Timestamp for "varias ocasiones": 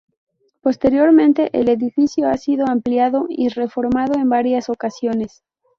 4.29-5.43